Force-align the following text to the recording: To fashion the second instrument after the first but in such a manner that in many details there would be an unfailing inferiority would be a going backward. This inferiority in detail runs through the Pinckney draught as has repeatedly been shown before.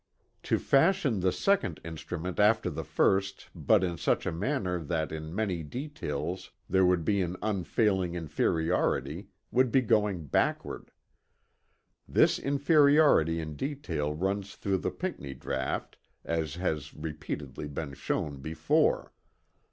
To 0.49 0.57
fashion 0.57 1.19
the 1.19 1.31
second 1.31 1.79
instrument 1.85 2.39
after 2.39 2.71
the 2.71 2.83
first 2.83 3.51
but 3.53 3.83
in 3.83 3.97
such 3.97 4.25
a 4.25 4.31
manner 4.31 4.79
that 4.83 5.11
in 5.11 5.35
many 5.35 5.61
details 5.61 6.49
there 6.67 6.83
would 6.83 7.05
be 7.05 7.21
an 7.21 7.37
unfailing 7.43 8.15
inferiority 8.15 9.27
would 9.51 9.71
be 9.71 9.77
a 9.77 9.81
going 9.83 10.25
backward. 10.25 10.89
This 12.07 12.39
inferiority 12.39 13.39
in 13.39 13.55
detail 13.55 14.15
runs 14.15 14.55
through 14.55 14.79
the 14.79 14.89
Pinckney 14.89 15.35
draught 15.35 15.97
as 16.25 16.55
has 16.55 16.95
repeatedly 16.95 17.67
been 17.67 17.93
shown 17.93 18.39
before. 18.41 19.13